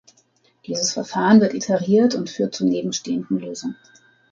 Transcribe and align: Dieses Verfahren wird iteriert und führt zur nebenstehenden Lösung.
Dieses 0.65 0.93
Verfahren 0.93 1.41
wird 1.41 1.53
iteriert 1.53 2.15
und 2.15 2.27
führt 2.31 2.55
zur 2.55 2.65
nebenstehenden 2.65 3.37
Lösung. 3.39 3.75